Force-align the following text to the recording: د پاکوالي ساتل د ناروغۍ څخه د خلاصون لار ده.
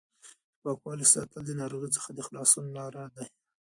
د 0.03 0.03
پاکوالي 0.61 1.05
ساتل 1.13 1.41
د 1.45 1.51
ناروغۍ 1.61 1.89
څخه 1.97 2.09
د 2.13 2.19
خلاصون 2.27 2.65
لار 2.77 2.93
ده. 3.15 3.23